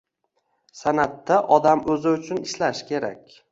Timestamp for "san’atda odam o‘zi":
0.79-2.17